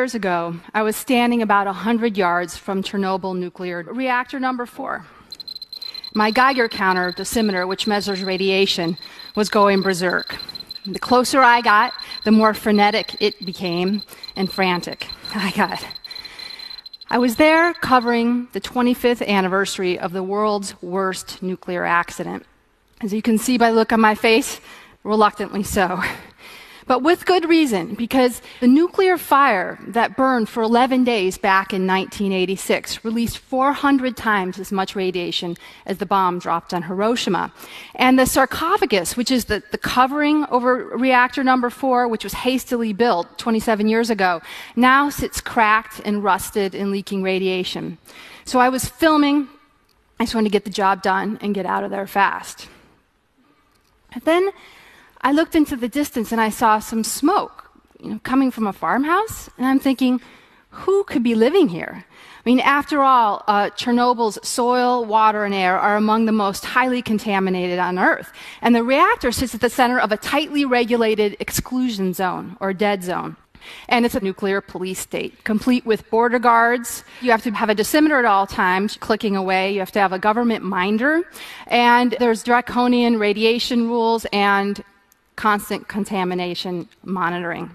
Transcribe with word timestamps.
years 0.00 0.14
ago, 0.14 0.56
I 0.72 0.82
was 0.82 0.96
standing 0.96 1.42
about 1.42 1.66
100 1.66 2.16
yards 2.16 2.56
from 2.56 2.82
Chernobyl 2.82 3.36
nuclear 3.36 3.82
reactor 3.82 4.40
number 4.40 4.64
four. 4.64 5.04
My 6.14 6.30
Geiger 6.30 6.70
counter 6.70 7.12
dosimeter, 7.12 7.68
which 7.68 7.86
measures 7.86 8.24
radiation, 8.24 8.96
was 9.36 9.50
going 9.50 9.82
berserk. 9.82 10.36
The 10.86 10.98
closer 10.98 11.42
I 11.42 11.60
got, 11.60 11.92
the 12.24 12.30
more 12.30 12.54
frenetic 12.54 13.14
it 13.20 13.44
became 13.44 14.00
and 14.36 14.50
frantic 14.50 15.06
I 15.34 15.50
got. 15.50 15.86
I 17.10 17.18
was 17.18 17.36
there 17.36 17.74
covering 17.74 18.48
the 18.52 18.60
25th 18.62 19.26
anniversary 19.26 19.98
of 19.98 20.12
the 20.14 20.22
world's 20.22 20.80
worst 20.80 21.42
nuclear 21.42 21.84
accident. 21.84 22.46
As 23.02 23.12
you 23.12 23.20
can 23.20 23.36
see 23.36 23.58
by 23.58 23.68
the 23.68 23.76
look 23.76 23.92
on 23.92 24.00
my 24.00 24.14
face, 24.14 24.62
reluctantly 25.04 25.62
so. 25.62 26.02
But 26.90 27.04
with 27.04 27.24
good 27.24 27.48
reason, 27.48 27.94
because 27.94 28.42
the 28.58 28.66
nuclear 28.66 29.16
fire 29.16 29.78
that 29.86 30.16
burned 30.16 30.48
for 30.48 30.64
11 30.64 31.04
days 31.04 31.38
back 31.38 31.72
in 31.72 31.86
1986 31.86 33.04
released 33.04 33.38
400 33.38 34.16
times 34.16 34.58
as 34.58 34.72
much 34.72 34.96
radiation 34.96 35.56
as 35.86 35.98
the 35.98 36.04
bomb 36.04 36.40
dropped 36.40 36.74
on 36.74 36.82
Hiroshima. 36.82 37.52
And 37.94 38.18
the 38.18 38.26
sarcophagus, 38.26 39.16
which 39.16 39.30
is 39.30 39.44
the, 39.44 39.62
the 39.70 39.78
covering 39.78 40.46
over 40.50 40.84
reactor 40.98 41.44
number 41.44 41.70
four, 41.70 42.08
which 42.08 42.24
was 42.24 42.32
hastily 42.34 42.92
built 42.92 43.38
27 43.38 43.86
years 43.86 44.10
ago, 44.10 44.42
now 44.74 45.10
sits 45.10 45.40
cracked 45.40 46.00
and 46.04 46.24
rusted 46.24 46.74
and 46.74 46.90
leaking 46.90 47.22
radiation. 47.22 47.98
So 48.44 48.58
I 48.58 48.68
was 48.68 48.88
filming. 48.88 49.46
I 50.18 50.24
just 50.24 50.34
wanted 50.34 50.48
to 50.48 50.52
get 50.52 50.64
the 50.64 50.70
job 50.70 51.02
done 51.02 51.38
and 51.40 51.54
get 51.54 51.66
out 51.66 51.84
of 51.84 51.92
there 51.92 52.08
fast. 52.08 52.66
And 54.12 54.24
then 54.24 54.50
I 55.22 55.32
looked 55.32 55.54
into 55.54 55.76
the 55.76 55.88
distance 55.88 56.32
and 56.32 56.40
I 56.40 56.48
saw 56.48 56.78
some 56.78 57.04
smoke 57.04 57.70
you 58.02 58.10
know, 58.10 58.20
coming 58.22 58.50
from 58.50 58.66
a 58.66 58.72
farmhouse, 58.72 59.50
and 59.58 59.66
I'm 59.66 59.78
thinking, 59.78 60.20
who 60.70 61.04
could 61.04 61.22
be 61.22 61.34
living 61.34 61.68
here? 61.68 62.04
I 62.40 62.48
mean, 62.48 62.60
after 62.60 63.02
all, 63.02 63.44
uh, 63.46 63.68
Chernobyl's 63.70 64.38
soil, 64.46 65.04
water, 65.04 65.44
and 65.44 65.52
air 65.52 65.78
are 65.78 65.96
among 65.96 66.24
the 66.24 66.32
most 66.32 66.64
highly 66.64 67.02
contaminated 67.02 67.78
on 67.78 67.98
Earth. 67.98 68.32
And 68.62 68.74
the 68.74 68.82
reactor 68.82 69.30
sits 69.30 69.54
at 69.54 69.60
the 69.60 69.68
center 69.68 69.98
of 69.98 70.10
a 70.10 70.16
tightly 70.16 70.64
regulated 70.64 71.36
exclusion 71.38 72.14
zone, 72.14 72.56
or 72.60 72.72
dead 72.72 73.04
zone. 73.04 73.36
And 73.88 74.06
it's 74.06 74.14
a 74.14 74.20
nuclear 74.20 74.62
police 74.62 74.98
state, 74.98 75.44
complete 75.44 75.84
with 75.84 76.08
border 76.08 76.38
guards. 76.38 77.04
You 77.20 77.30
have 77.30 77.42
to 77.42 77.50
have 77.50 77.68
a 77.68 77.74
dosimeter 77.74 78.18
at 78.18 78.24
all 78.24 78.46
times, 78.46 78.96
clicking 78.96 79.36
away. 79.36 79.72
You 79.72 79.80
have 79.80 79.92
to 79.92 80.00
have 80.00 80.14
a 80.14 80.18
government 80.18 80.64
minder. 80.64 81.22
And 81.66 82.16
there's 82.18 82.42
draconian 82.42 83.18
radiation 83.18 83.88
rules 83.88 84.24
and 84.32 84.82
constant 85.40 85.88
contamination 85.88 86.86
monitoring. 87.02 87.70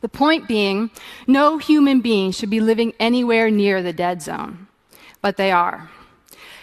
The 0.00 0.08
point 0.08 0.48
being, 0.48 0.90
no 1.28 1.58
human 1.58 2.00
being 2.00 2.32
should 2.32 2.50
be 2.50 2.58
living 2.58 2.92
anywhere 2.98 3.52
near 3.52 3.84
the 3.84 3.92
dead 3.92 4.20
zone, 4.20 4.66
but 5.22 5.36
they 5.36 5.52
are. 5.52 5.88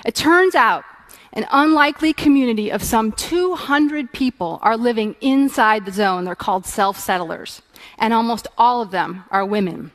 It 0.05 0.13
turns 0.13 0.55
out 0.55 0.83
an 1.31 1.47
unlikely 1.52 2.11
community 2.11 2.69
of 2.69 2.83
some 2.83 3.13
200 3.13 4.11
people 4.11 4.59
are 4.61 4.75
living 4.75 5.15
inside 5.21 5.85
the 5.85 5.93
zone. 5.93 6.25
They're 6.25 6.35
called 6.35 6.65
self 6.65 6.99
settlers, 6.99 7.61
and 7.97 8.13
almost 8.13 8.45
all 8.58 8.81
of 8.81 8.91
them 8.91 9.23
are 9.31 9.45
women. 9.45 9.91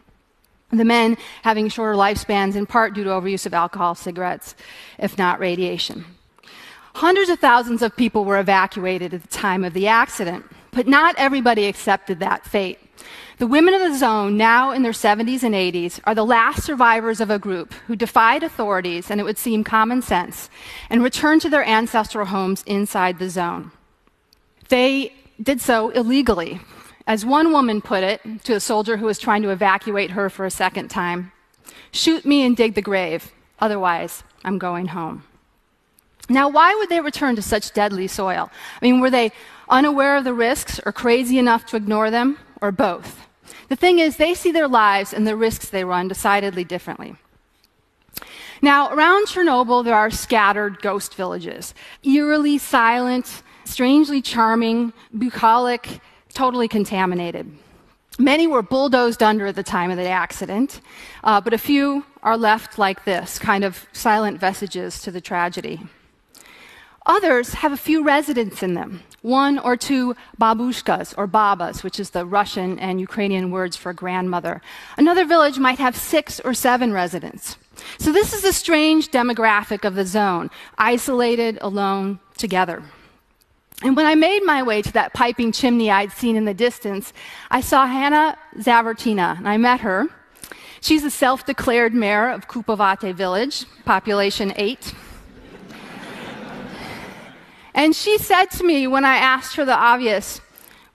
The 0.71 0.87
men 0.87 1.19
having 1.43 1.69
shorter 1.69 1.99
lifespans 1.99 2.57
in 2.57 2.65
part 2.65 2.95
due 2.95 3.05
to 3.05 3.11
overuse 3.11 3.45
of 3.45 3.53
alcohol, 3.53 3.95
cigarettes, 3.95 4.55
if 4.99 5.19
not 5.19 5.39
radiation. 5.39 6.07
Hundreds 6.95 7.31
of 7.31 7.39
thousands 7.39 7.83
of 7.83 7.97
people 7.97 8.25
were 8.25 8.39
evacuated 8.39 9.15
at 9.15 9.23
the 9.23 9.29
time 9.29 9.65
of 9.65 9.73
the 9.73 9.87
accident, 9.87 10.45
but 10.71 10.87
not 10.87 11.15
everybody 11.19 11.67
accepted 11.67 12.21
that 12.21 12.45
fate. 12.45 12.79
The 13.39 13.47
women 13.47 13.75
of 13.75 13.81
the 13.81 13.99
zone, 13.99 14.37
now 14.37 14.71
in 14.71 14.83
their 14.83 14.93
70s 14.93 15.43
and 15.43 15.55
80s, 15.55 16.01
are 16.05 16.15
the 16.15 16.25
last 16.25 16.63
survivors 16.63 17.21
of 17.21 17.31
a 17.31 17.39
group 17.39 17.73
who 17.87 17.97
defied 17.97 18.43
authorities, 18.43 19.11
and 19.11 19.21
it 19.21 19.25
would 19.25 19.39
seem 19.39 19.65
common 19.65 20.03
sense, 20.03 20.49
and 20.91 21.03
returned 21.03 21.41
to 21.43 21.51
their 21.51 21.65
ancestral 21.65 22.27
homes 22.27 22.63
inside 22.67 23.19
the 23.19 23.31
zone. 23.31 23.73
They 24.69 25.13
did 25.43 25.61
so 25.61 25.91
illegally. 25.91 26.61
As 27.07 27.27
one 27.27 27.53
woman 27.53 27.81
put 27.81 28.05
it 28.05 28.21
to 28.45 28.55
a 28.55 28.61
soldier 28.61 28.97
who 28.97 29.07
was 29.07 29.19
trying 29.19 29.43
to 29.43 29.51
evacuate 29.51 30.13
her 30.13 30.31
for 30.31 30.47
a 30.47 30.51
second 30.51 30.89
time 30.89 31.33
shoot 31.91 32.25
me 32.25 32.43
and 32.43 32.57
dig 32.57 32.75
the 32.75 32.83
grave, 32.83 33.33
otherwise, 33.61 34.25
I'm 34.45 34.59
going 34.59 34.89
home. 34.89 35.25
Now, 36.29 36.49
why 36.49 36.75
would 36.75 36.89
they 36.89 37.01
return 37.01 37.37
to 37.37 37.43
such 37.43 37.73
deadly 37.73 38.07
soil? 38.07 38.51
I 38.81 38.85
mean, 38.85 39.01
were 39.01 39.11
they 39.11 39.33
unaware 39.69 40.17
of 40.17 40.25
the 40.25 40.35
risks 40.35 40.81
or 40.85 40.93
crazy 40.93 41.39
enough 41.39 41.67
to 41.67 41.77
ignore 41.77 42.11
them, 42.11 42.39
or 42.61 42.73
both? 42.73 43.27
The 43.69 43.77
thing 43.77 43.99
is, 43.99 44.17
they 44.17 44.35
see 44.35 44.53
their 44.53 44.69
lives 44.69 45.13
and 45.13 45.27
the 45.27 45.37
risks 45.37 45.69
they 45.69 45.85
run 45.85 46.09
decidedly 46.09 46.65
differently. 46.65 47.17
Now, 48.61 48.95
around 48.95 49.27
Chernobyl, 49.27 49.85
there 49.85 49.97
are 49.97 50.11
scattered 50.11 50.81
ghost 50.81 51.15
villages, 51.15 51.75
eerily 52.05 52.59
silent, 52.59 53.43
strangely 53.65 54.23
charming, 54.23 54.93
bucolic, 55.19 56.01
totally 56.33 56.69
contaminated. 56.69 57.51
Many 58.19 58.47
were 58.47 58.63
bulldozed 58.63 59.23
under 59.23 59.47
at 59.47 59.57
the 59.57 59.63
time 59.63 59.91
of 59.91 59.97
the 59.97 60.09
accident, 60.09 60.81
uh, 61.25 61.41
but 61.41 61.53
a 61.53 61.59
few 61.59 62.05
are 62.23 62.37
left 62.37 62.79
like 62.79 63.05
this, 63.05 63.39
kind 63.39 63.65
of 63.65 63.87
silent 63.93 64.39
vestiges 64.39 65.01
to 65.03 65.11
the 65.11 65.21
tragedy. 65.21 65.81
Others 67.07 67.55
have 67.55 67.73
a 67.73 67.77
few 67.77 68.05
residents 68.05 68.63
in 68.63 68.75
them, 68.75 69.03
one 69.23 69.59
or 69.59 69.77
two 69.77 70.15
babushkas 70.41 71.15
or 71.17 71.27
babas, 71.27 71.83
which 71.83 71.99
is 71.99 72.11
the 72.11 72.25
Russian 72.25 72.79
and 72.79 73.01
Ukrainian 73.01 73.51
words 73.51 73.77
for 73.77 73.93
grandmother. 73.93 74.63
Another 74.97 75.25
village 75.25 75.59
might 75.59 75.79
have 75.79 75.97
six 75.97 76.39
or 76.41 76.55
seven 76.55 76.93
residents. 76.93 77.57
So 77.99 78.13
this 78.13 78.33
is 78.33 78.45
a 78.45 78.53
strange 78.53 79.11
demographic 79.11 79.85
of 79.85 79.95
the 79.97 80.07
zone, 80.07 80.51
isolated, 80.79 81.59
alone, 81.61 82.21
together. 82.37 82.85
And 83.83 83.97
when 83.97 84.07
I 84.07 84.15
made 84.15 84.45
my 84.45 84.63
way 84.63 84.81
to 84.83 84.93
that 84.93 85.13
piping 85.13 85.51
chimney 85.51 85.91
I'd 85.91 86.13
seen 86.13 86.37
in 86.37 86.45
the 86.45 86.55
distance, 86.55 87.13
I 87.51 87.61
saw 87.61 87.87
Hannah 87.87 88.39
Zavorotnya, 88.59 89.39
and 89.39 89.49
I 89.49 89.57
met 89.57 89.81
her. 89.81 90.07
She's 90.81 91.03
a 91.03 91.11
self 91.11 91.45
declared 91.47 91.95
mayor 91.95 92.29
of 92.29 92.47
Kupovate 92.47 93.13
village, 93.15 93.67
population 93.85 94.53
eight. 94.55 94.95
And 97.83 97.97
she 97.97 98.17
said 98.17 98.45
to 98.53 98.65
me 98.65 98.87
when 98.87 99.05
I 99.05 99.17
asked 99.17 99.57
her 99.57 99.65
the 99.65 99.75
obvious 99.75 100.41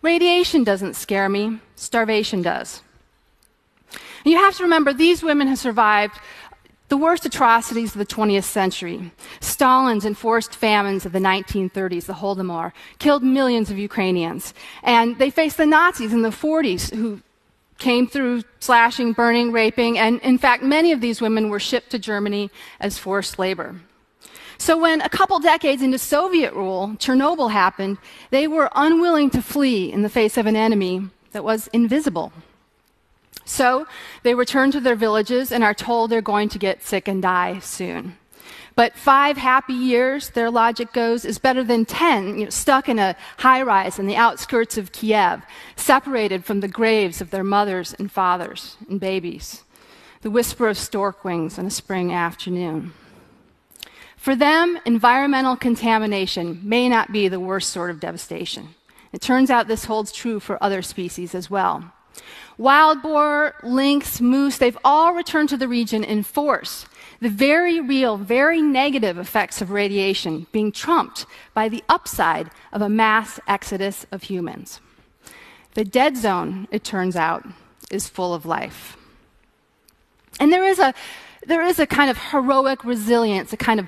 radiation 0.01 0.63
doesn't 0.63 0.93
scare 0.93 1.27
me, 1.27 1.59
starvation 1.75 2.41
does. 2.41 2.81
And 3.91 4.31
you 4.31 4.37
have 4.37 4.55
to 4.55 4.63
remember, 4.63 4.93
these 4.93 5.21
women 5.21 5.49
have 5.49 5.59
survived 5.59 6.17
the 6.87 6.95
worst 6.95 7.25
atrocities 7.25 7.93
of 7.93 7.99
the 7.99 8.05
20th 8.05 8.45
century. 8.45 9.11
Stalin's 9.41 10.05
enforced 10.05 10.55
famines 10.55 11.05
of 11.05 11.11
the 11.11 11.19
1930s, 11.19 12.05
the 12.05 12.13
Holodomor, 12.13 12.71
killed 12.99 13.21
millions 13.21 13.69
of 13.69 13.77
Ukrainians. 13.77 14.53
And 14.81 15.17
they 15.17 15.29
faced 15.29 15.57
the 15.57 15.65
Nazis 15.65 16.13
in 16.13 16.21
the 16.21 16.29
40s 16.29 16.95
who 16.95 17.21
came 17.79 18.07
through 18.07 18.43
slashing, 18.59 19.11
burning, 19.11 19.51
raping, 19.51 19.99
and 19.99 20.21
in 20.21 20.37
fact, 20.37 20.63
many 20.63 20.93
of 20.93 21.01
these 21.01 21.19
women 21.19 21.49
were 21.49 21.59
shipped 21.59 21.89
to 21.89 21.99
Germany 21.99 22.49
as 22.79 22.97
forced 22.97 23.37
labor. 23.37 23.75
So, 24.57 24.77
when 24.77 25.01
a 25.01 25.09
couple 25.09 25.39
decades 25.39 25.81
into 25.81 25.99
Soviet 25.99 26.53
rule, 26.53 26.95
Chernobyl 26.97 27.51
happened, 27.51 27.97
they 28.31 28.47
were 28.47 28.69
unwilling 28.75 29.29
to 29.31 29.41
flee 29.41 29.91
in 29.91 30.01
the 30.01 30.09
face 30.09 30.37
of 30.37 30.45
an 30.45 30.55
enemy 30.55 31.09
that 31.31 31.43
was 31.43 31.67
invisible. 31.67 32.33
So, 33.45 33.87
they 34.23 34.33
return 34.33 34.71
to 34.71 34.79
their 34.79 34.95
villages 34.95 35.51
and 35.51 35.63
are 35.63 35.73
told 35.73 36.09
they're 36.09 36.21
going 36.21 36.49
to 36.49 36.59
get 36.59 36.83
sick 36.83 37.07
and 37.07 37.21
die 37.21 37.59
soon. 37.59 38.17
But 38.75 38.95
five 38.95 39.37
happy 39.37 39.73
years, 39.73 40.29
their 40.29 40.51
logic 40.51 40.93
goes, 40.93 41.25
is 41.25 41.39
better 41.39 41.63
than 41.63 41.85
10 41.85 42.37
you 42.37 42.43
know, 42.45 42.49
stuck 42.51 42.87
in 42.87 42.99
a 42.99 43.15
high 43.37 43.63
rise 43.63 43.97
in 43.97 44.05
the 44.05 44.15
outskirts 44.15 44.77
of 44.77 44.91
Kiev, 44.91 45.41
separated 45.75 46.45
from 46.45 46.59
the 46.59 46.67
graves 46.67 47.19
of 47.19 47.31
their 47.31 47.43
mothers 47.43 47.95
and 47.97 48.11
fathers 48.11 48.77
and 48.87 48.99
babies. 48.99 49.63
The 50.21 50.29
whisper 50.29 50.67
of 50.67 50.77
stork 50.77 51.23
wings 51.23 51.57
on 51.57 51.65
a 51.65 51.71
spring 51.71 52.13
afternoon. 52.13 52.93
For 54.17 54.35
them, 54.35 54.77
environmental 54.85 55.55
contamination 55.55 56.59
may 56.63 56.89
not 56.89 57.13
be 57.13 57.27
the 57.27 57.39
worst 57.39 57.69
sort 57.69 57.89
of 57.89 58.01
devastation. 58.01 58.75
It 59.13 59.21
turns 59.21 59.49
out 59.49 59.67
this 59.67 59.85
holds 59.85 60.11
true 60.11 60.39
for 60.39 60.61
other 60.61 60.81
species 60.81 61.33
as 61.33 61.49
well. 61.49 61.93
Wild 62.57 63.03
boar, 63.03 63.55
lynx, 63.63 64.19
moose, 64.19 64.57
they've 64.57 64.77
all 64.83 65.13
returned 65.13 65.49
to 65.49 65.57
the 65.57 65.67
region 65.67 66.03
in 66.03 66.23
force. 66.23 66.87
The 67.21 67.29
very 67.29 67.79
real, 67.79 68.17
very 68.17 68.61
negative 68.61 69.17
effects 69.17 69.61
of 69.61 69.71
radiation 69.71 70.47
being 70.51 70.71
trumped 70.71 71.25
by 71.53 71.69
the 71.69 71.83
upside 71.87 72.49
of 72.73 72.81
a 72.81 72.89
mass 72.89 73.39
exodus 73.47 74.05
of 74.11 74.23
humans. 74.23 74.81
The 75.75 75.85
dead 75.85 76.17
zone, 76.17 76.67
it 76.71 76.83
turns 76.83 77.15
out, 77.15 77.45
is 77.91 78.09
full 78.09 78.33
of 78.33 78.45
life. 78.45 78.97
And 80.39 80.51
there 80.51 80.65
is 80.65 80.79
a, 80.79 80.93
there 81.45 81.63
is 81.63 81.79
a 81.79 81.87
kind 81.87 82.09
of 82.09 82.17
heroic 82.17 82.83
resilience, 82.83 83.53
a 83.53 83.57
kind 83.57 83.79
of 83.79 83.87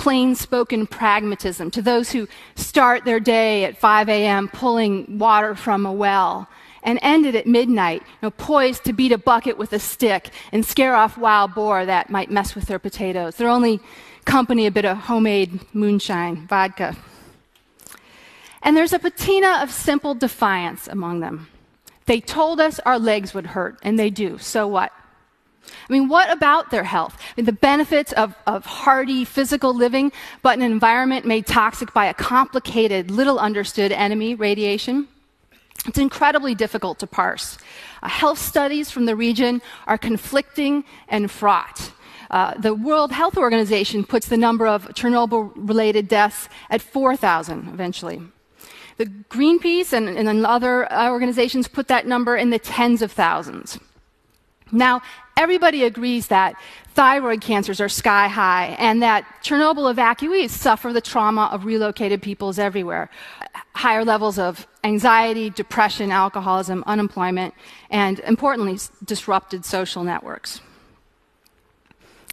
plain 0.00 0.34
spoken 0.34 0.86
pragmatism 0.86 1.70
to 1.70 1.82
those 1.82 2.10
who 2.10 2.26
start 2.54 3.04
their 3.04 3.20
day 3.20 3.64
at 3.66 3.76
5 3.76 4.08
a.m. 4.08 4.48
pulling 4.48 5.18
water 5.18 5.54
from 5.54 5.84
a 5.84 5.92
well 5.92 6.48
and 6.82 6.98
ended 7.02 7.36
at 7.36 7.46
midnight, 7.46 8.00
you 8.00 8.18
know, 8.22 8.30
poised 8.30 8.82
to 8.84 8.94
beat 8.94 9.12
a 9.12 9.18
bucket 9.18 9.58
with 9.58 9.74
a 9.74 9.78
stick 9.78 10.30
and 10.52 10.64
scare 10.64 10.94
off 10.96 11.18
wild 11.18 11.54
boar 11.54 11.84
that 11.84 12.08
might 12.08 12.30
mess 12.30 12.54
with 12.54 12.64
their 12.64 12.78
potatoes. 12.78 13.36
Their 13.36 13.50
only 13.50 13.78
company, 14.24 14.64
a 14.64 14.70
bit 14.70 14.86
of 14.86 14.96
homemade 14.96 15.60
moonshine, 15.74 16.46
vodka. 16.46 16.96
And 18.62 18.74
there's 18.74 18.94
a 18.94 18.98
patina 18.98 19.60
of 19.62 19.70
simple 19.70 20.14
defiance 20.14 20.88
among 20.88 21.20
them. 21.20 21.48
They 22.06 22.22
told 22.22 22.58
us 22.58 22.80
our 22.86 22.98
legs 22.98 23.34
would 23.34 23.48
hurt, 23.48 23.78
and 23.82 23.98
they 23.98 24.08
do. 24.08 24.38
So 24.38 24.66
what? 24.66 24.92
I 25.66 25.92
mean, 25.92 26.08
what 26.08 26.30
about 26.30 26.70
their 26.70 26.84
health? 26.84 27.16
I 27.20 27.32
mean, 27.36 27.46
the 27.46 27.52
benefits 27.52 28.12
of, 28.12 28.34
of 28.46 28.64
hardy 28.64 29.24
physical 29.24 29.74
living, 29.74 30.12
but 30.42 30.56
an 30.56 30.64
environment 30.64 31.26
made 31.26 31.46
toxic 31.46 31.92
by 31.92 32.06
a 32.06 32.14
complicated, 32.14 33.10
little 33.10 33.38
understood 33.38 33.92
enemy, 33.92 34.34
radiation? 34.34 35.08
It's 35.86 35.98
incredibly 35.98 36.54
difficult 36.54 36.98
to 36.98 37.06
parse. 37.06 37.58
Uh, 38.02 38.08
health 38.08 38.38
studies 38.38 38.90
from 38.90 39.06
the 39.06 39.16
region 39.16 39.62
are 39.86 39.98
conflicting 39.98 40.84
and 41.08 41.30
fraught. 41.30 41.92
Uh, 42.30 42.54
the 42.54 42.74
World 42.74 43.10
Health 43.12 43.36
Organization 43.36 44.04
puts 44.04 44.28
the 44.28 44.36
number 44.36 44.66
of 44.66 44.86
Chernobyl 44.88 45.52
related 45.56 46.06
deaths 46.06 46.48
at 46.68 46.80
4,000 46.80 47.68
eventually. 47.68 48.20
The 48.98 49.06
Greenpeace 49.06 49.92
and, 49.92 50.08
and 50.08 50.46
other 50.46 50.92
organizations 50.92 51.66
put 51.66 51.88
that 51.88 52.06
number 52.06 52.36
in 52.36 52.50
the 52.50 52.58
tens 52.58 53.02
of 53.02 53.10
thousands. 53.10 53.78
Now, 54.70 55.02
everybody 55.40 55.84
agrees 55.84 56.26
that 56.26 56.54
thyroid 56.88 57.40
cancers 57.40 57.80
are 57.80 57.88
sky 57.88 58.28
high 58.28 58.76
and 58.78 59.02
that 59.02 59.24
Chernobyl 59.42 59.90
evacuees 59.94 60.50
suffer 60.50 60.92
the 60.92 61.00
trauma 61.00 61.48
of 61.50 61.64
relocated 61.64 62.20
peoples 62.20 62.58
everywhere. 62.58 63.08
Higher 63.74 64.04
levels 64.04 64.38
of 64.38 64.66
anxiety, 64.84 65.48
depression, 65.48 66.12
alcoholism, 66.12 66.84
unemployment, 66.86 67.54
and 67.88 68.18
importantly, 68.20 68.78
disrupted 69.02 69.64
social 69.64 70.04
networks. 70.04 70.60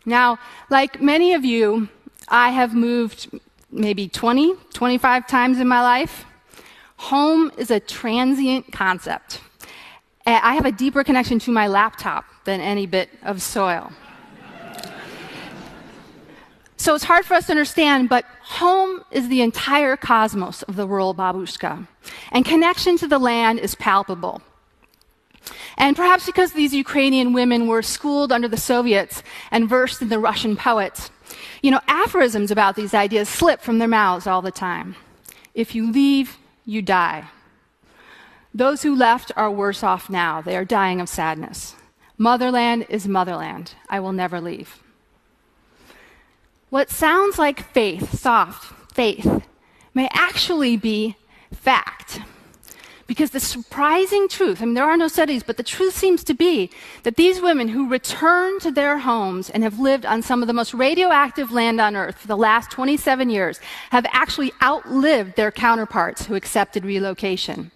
Now, 0.06 0.38
like 0.70 1.02
many 1.02 1.34
of 1.34 1.46
you, 1.46 1.88
I 2.28 2.50
have 2.50 2.76
moved 2.76 3.30
maybe 3.72 4.10
20, 4.10 4.54
25 4.74 5.28
times 5.28 5.60
in 5.62 5.68
my 5.70 5.82
life. 5.82 6.26
Home 6.98 7.54
is 7.58 7.72
a 7.72 7.80
transient 7.80 8.74
concept. 8.74 9.40
I 10.26 10.56
have 10.56 10.66
a 10.66 10.74
deeper 10.74 11.06
connection 11.06 11.40
to 11.40 11.52
my 11.52 11.68
laptop 11.68 12.26
than 12.48 12.62
any 12.62 12.86
bit 12.88 13.10
of 13.24 13.42
soil. 13.42 13.92
So 16.78 16.96
it's 16.96 17.04
hard 17.04 17.26
for 17.26 17.34
us 17.34 17.48
to 17.48 17.52
understand, 17.52 18.08
but 18.08 18.24
home 18.42 19.04
is 19.12 19.28
the 19.28 19.42
entire 19.42 19.98
cosmos 19.98 20.64
of 20.64 20.78
the 20.78 20.88
rural 20.88 21.14
babushka. 21.14 21.88
And 22.32 22.46
connection 22.46 22.98
to 23.00 23.08
the 23.08 23.20
land 23.20 23.60
is 23.60 23.76
palpable. 23.76 24.42
And 25.78 25.96
perhaps 25.98 26.26
because 26.26 26.54
these 26.54 26.74
Ukrainian 26.74 27.34
women 27.34 27.68
were 27.68 27.82
schooled 27.82 28.32
under 28.32 28.48
the 28.48 28.58
Soviets 28.58 29.24
and 29.52 29.68
versed 29.68 30.02
in 30.02 30.08
the 30.08 30.20
Russian 30.20 30.56
poets, 30.56 31.12
you 31.62 31.70
know, 31.70 31.82
aphorisms 31.88 32.50
about 32.50 32.78
these 32.78 32.94
ideas 32.94 33.28
slip 33.28 33.60
from 33.60 33.80
their 33.80 33.88
mouths 33.90 34.26
all 34.26 34.42
the 34.42 34.52
time. 34.52 34.96
If 35.54 35.76
you 35.76 35.92
leave, 35.92 36.38
you 36.66 36.82
die. 36.82 37.26
Those 38.54 38.84
who 38.84 38.96
left 38.96 39.32
are 39.36 39.52
worse 39.52 39.84
off 39.84 40.10
now. 40.10 40.42
They 40.42 40.56
are 40.56 40.66
dying 40.66 41.02
of 41.02 41.10
sadness. 41.10 41.76
Motherland 42.18 42.86
is 42.90 43.08
motherland. 43.08 43.76
I 43.90 44.00
will 44.00 44.14
never 44.14 44.42
leave. 44.42 44.82
What 46.70 46.90
sounds 46.90 47.38
like 47.38 47.72
faith, 47.74 48.20
soft 48.20 48.74
faith, 48.94 49.44
may 49.94 50.10
actually 50.12 50.78
be 50.78 51.16
fact. 51.54 52.20
Because 53.06 53.32
the 53.32 53.40
surprising 53.40 54.28
truth, 54.28 54.62
I 54.62 54.66
mean, 54.66 54.74
there 54.74 54.84
are 54.84 54.98
no 54.98 55.08
studies, 55.08 55.42
but 55.42 55.56
the 55.56 55.64
truth 55.64 55.96
seems 55.96 56.26
to 56.26 56.34
be 56.34 56.70
that 57.04 57.16
these 57.16 57.40
women 57.40 57.70
who 57.70 57.88
return 57.88 58.60
to 58.60 58.70
their 58.70 58.98
homes 58.98 59.50
and 59.50 59.64
have 59.64 59.80
lived 59.80 60.06
on 60.06 60.22
some 60.22 60.44
of 60.44 60.48
the 60.48 60.54
most 60.54 60.74
radioactive 60.74 61.54
land 61.54 61.80
on 61.80 61.96
earth 61.96 62.18
for 62.18 62.28
the 62.28 62.36
last 62.36 62.70
27 62.70 63.30
years 63.30 63.62
have 63.92 64.06
actually 64.12 64.52
outlived 64.62 65.38
their 65.38 65.52
counterparts 65.52 66.26
who 66.26 66.36
accepted 66.36 66.84
relocation. 66.84 67.72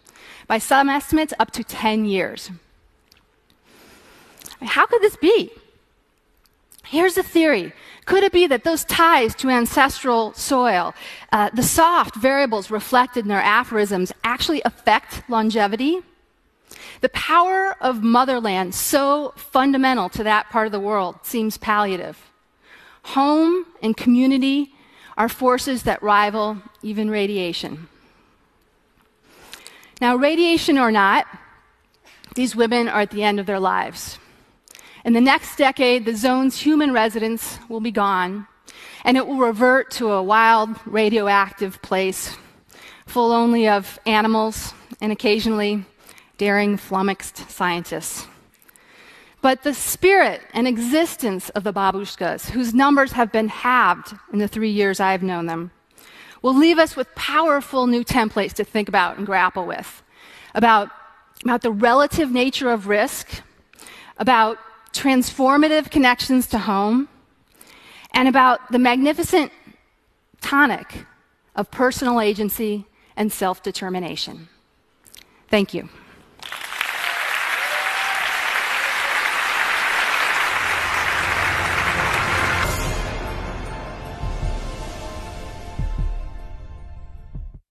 By 0.47 0.57
some 0.57 0.89
estimates, 0.89 1.33
up 1.39 1.51
to 1.51 1.63
10 1.63 2.03
years. 2.03 2.51
How 4.61 4.85
could 4.85 5.01
this 5.01 5.15
be? 5.15 5.51
Here's 6.85 7.17
a 7.17 7.23
theory 7.23 7.73
could 8.05 8.23
it 8.23 8.31
be 8.31 8.47
that 8.47 8.63
those 8.63 8.83
ties 8.83 9.35
to 9.35 9.49
ancestral 9.49 10.33
soil, 10.33 10.93
uh, 11.31 11.49
the 11.53 11.63
soft 11.63 12.15
variables 12.15 12.71
reflected 12.71 13.25
in 13.25 13.29
their 13.29 13.41
aphorisms, 13.41 14.11
actually 14.23 14.61
affect 14.65 15.23
longevity? 15.29 16.01
The 17.01 17.09
power 17.09 17.75
of 17.79 18.03
motherland, 18.03 18.75
so 18.75 19.33
fundamental 19.35 20.09
to 20.09 20.23
that 20.23 20.49
part 20.49 20.65
of 20.65 20.71
the 20.71 20.79
world, 20.79 21.19
seems 21.23 21.57
palliative. 21.57 22.31
Home 23.03 23.65
and 23.81 23.95
community 23.95 24.73
are 25.17 25.29
forces 25.29 25.83
that 25.83 26.01
rival 26.01 26.57
even 26.81 27.09
radiation. 27.09 27.87
Now, 29.99 30.15
radiation 30.15 30.77
or 30.77 30.91
not, 30.91 31.27
these 32.35 32.55
women 32.55 32.87
are 32.87 33.01
at 33.01 33.11
the 33.11 33.23
end 33.23 33.39
of 33.39 33.45
their 33.45 33.59
lives. 33.59 34.17
In 35.03 35.13
the 35.13 35.21
next 35.21 35.57
decade, 35.57 36.05
the 36.05 36.15
zone's 36.15 36.59
human 36.59 36.93
residents 36.93 37.57
will 37.69 37.79
be 37.79 37.91
gone, 37.91 38.47
and 39.03 39.17
it 39.17 39.25
will 39.25 39.37
revert 39.37 39.89
to 39.91 40.11
a 40.11 40.21
wild, 40.21 40.69
radioactive 40.85 41.81
place 41.81 42.37
full 43.07 43.31
only 43.31 43.67
of 43.67 43.99
animals 44.05 44.73
and 45.01 45.11
occasionally 45.11 45.83
daring, 46.37 46.77
flummoxed 46.77 47.49
scientists. 47.49 48.27
But 49.41 49.63
the 49.63 49.73
spirit 49.73 50.41
and 50.53 50.67
existence 50.67 51.49
of 51.49 51.63
the 51.63 51.73
babushkas, 51.73 52.51
whose 52.51 52.73
numbers 52.73 53.13
have 53.13 53.31
been 53.31 53.47
halved 53.47 54.13
in 54.31 54.39
the 54.39 54.47
three 54.47 54.69
years 54.69 54.99
I've 54.99 55.23
known 55.23 55.47
them, 55.47 55.71
will 56.43 56.55
leave 56.55 56.77
us 56.77 56.95
with 56.95 57.13
powerful 57.15 57.87
new 57.87 58.03
templates 58.03 58.53
to 58.53 58.63
think 58.63 58.87
about 58.87 59.17
and 59.17 59.25
grapple 59.25 59.65
with 59.65 60.03
about, 60.53 60.89
about 61.43 61.61
the 61.61 61.71
relative 61.71 62.31
nature 62.31 62.69
of 62.69 62.87
risk, 62.87 63.41
about 64.17 64.57
transformative 64.93 65.89
connections 65.89 66.47
to 66.47 66.59
home, 66.59 67.07
and 68.13 68.27
about 68.27 68.71
the 68.71 68.79
magnificent 68.79 69.51
tonic 70.41 71.05
of 71.55 71.71
personal 71.71 72.19
agency 72.19 72.85
and 73.15 73.31
self 73.31 73.61
determination. 73.63 74.49
Thank 75.49 75.73
you. 75.73 75.89